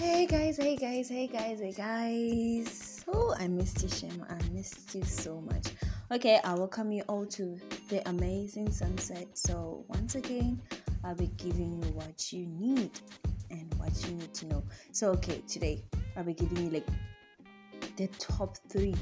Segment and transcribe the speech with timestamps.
[0.00, 3.04] Hey guys, hey guys, hey guys, hey guys.
[3.06, 4.24] Oh, I missed you, Shem.
[4.30, 5.74] I missed you so much.
[6.10, 7.60] Okay, I welcome you all to
[7.90, 9.26] the amazing sunset.
[9.34, 10.58] So, once again,
[11.04, 12.98] I'll be giving you what you need
[13.50, 14.64] and what you need to know.
[14.92, 15.84] So, okay, today
[16.16, 16.86] I'll be giving you like
[17.96, 18.94] the top three,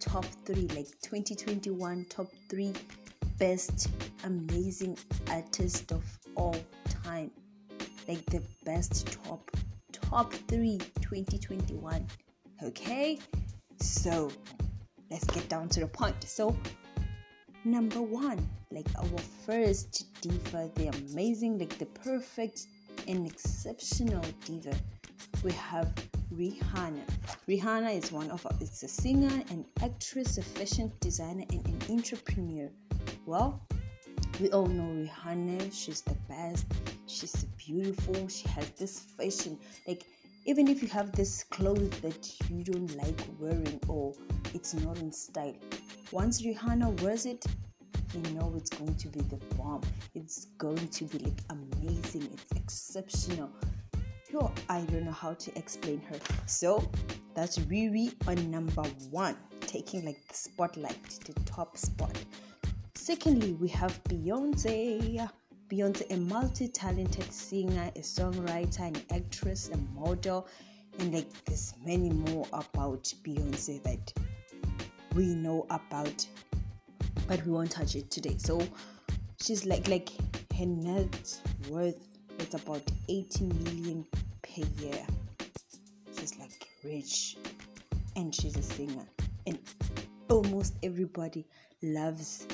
[0.00, 2.72] top three, like 2021 top three
[3.38, 3.88] best
[4.24, 4.98] amazing
[5.30, 6.02] artist of
[6.34, 6.56] all
[7.04, 7.30] time
[8.08, 9.50] like the best top
[10.10, 12.06] top 3 2021
[12.62, 13.18] okay
[13.80, 14.30] so
[15.10, 16.56] let's get down to the point so
[17.64, 22.68] number 1 like our first diva the amazing like the perfect
[23.08, 24.74] and exceptional diva
[25.42, 25.92] we have
[26.34, 27.04] Rihanna.
[27.48, 32.68] Rihanna is one of it's a singer, an actress, a fashion designer, and an entrepreneur.
[33.26, 33.60] Well,
[34.40, 36.66] we all know Rihanna, she's the best,
[37.06, 39.58] she's beautiful, she has this fashion.
[39.86, 40.04] Like,
[40.44, 44.12] even if you have this clothes that you don't like wearing or
[44.54, 45.54] it's not in style,
[46.12, 47.44] once Rihanna wears it,
[48.14, 49.82] you know it's going to be the bomb.
[50.14, 53.50] It's going to be like amazing, it's exceptional.
[54.30, 56.18] Yo, I don't know how to explain her.
[56.46, 56.88] So
[57.34, 62.16] that's Riri on number one, taking like the spotlight, the top spot.
[63.06, 65.30] Secondly, we have Beyonce.
[65.70, 70.48] Beyonce, a multi talented singer, a songwriter, an actress, a model,
[70.98, 74.12] and like there's many more about Beyonce that
[75.14, 76.26] we know about,
[77.28, 78.34] but we won't touch it today.
[78.38, 78.60] So
[79.40, 80.08] she's like like
[80.58, 82.08] her net worth
[82.40, 84.04] is about 80 million
[84.42, 85.06] per year.
[86.18, 87.36] She's like rich,
[88.16, 89.06] and she's a singer,
[89.46, 89.60] and
[90.28, 91.46] almost everybody
[91.82, 92.46] loves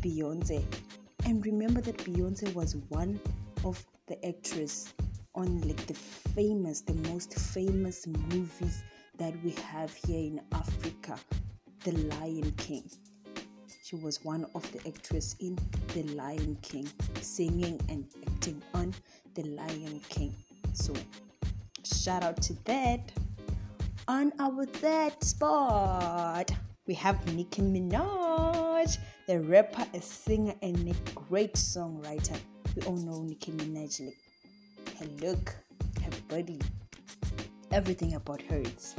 [0.00, 0.62] Beyonce.
[1.24, 3.20] And remember that Beyonce was one
[3.64, 4.92] of the actresses
[5.34, 8.82] on like the famous, the most famous movies
[9.18, 11.18] that we have here in Africa,
[11.84, 12.90] The Lion King.
[13.82, 15.58] She was one of the actresses in
[15.94, 16.88] The Lion King,
[17.20, 18.94] singing and acting on
[19.34, 20.34] The Lion King.
[20.72, 20.92] So
[21.84, 23.12] shout out to that.
[24.08, 26.50] On our third spot,
[26.86, 28.98] we have Nicki Minaj
[29.28, 32.36] The rapper, a singer, and a great songwriter.
[32.74, 34.00] We all know Nicki Minaj.
[34.00, 35.54] Like her look,
[36.02, 36.60] her body,
[37.70, 38.58] everything about her.
[38.58, 38.96] It's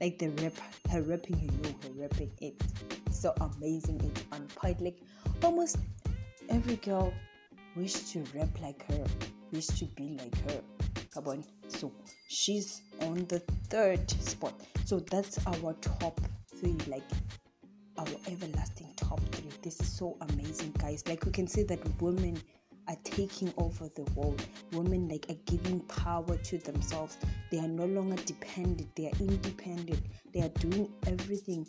[0.00, 0.54] like the rap,
[0.90, 1.38] her rapping.
[1.38, 2.30] You know, her rapping.
[2.40, 2.72] It's
[3.10, 4.00] so amazing.
[4.04, 4.80] It's point.
[4.80, 5.00] Like
[5.42, 5.76] almost
[6.48, 7.12] every girl
[7.76, 9.04] wish to rap like her,
[9.52, 10.60] wish to be like her.
[11.12, 11.44] Come on.
[11.68, 11.92] So
[12.28, 14.54] she's on the third spot.
[14.86, 16.18] So that's our top
[16.62, 17.04] Like
[17.96, 19.50] our everlasting top three.
[19.62, 21.04] This is so amazing, guys.
[21.06, 22.40] Like we can see that women
[22.88, 24.42] are taking over the world.
[24.72, 27.16] Women like are giving power to themselves.
[27.52, 28.94] They are no longer dependent.
[28.96, 30.00] They are independent.
[30.32, 31.64] They are doing everything,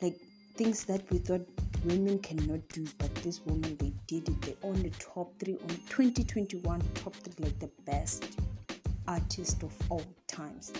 [0.00, 0.16] like
[0.54, 1.46] things that we thought
[1.84, 2.86] women cannot do.
[2.98, 4.42] But this woman, they did it.
[4.42, 8.26] They're on the top three on 2021 top three, like the best
[9.08, 10.72] artist of all times.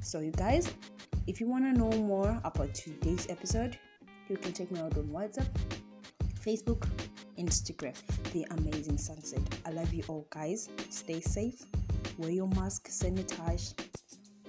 [0.00, 0.72] So you guys,
[1.26, 3.78] if you want to know more about today's episode,
[4.28, 5.46] you can check me out on WhatsApp,
[6.44, 6.88] Facebook,
[7.38, 7.94] Instagram.
[8.32, 9.40] The amazing sunset.
[9.64, 10.68] I love you all, guys.
[10.90, 11.64] Stay safe.
[12.18, 13.74] Wear your mask, sanitize,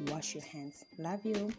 [0.09, 0.83] wash your hands.
[0.97, 1.51] Love you.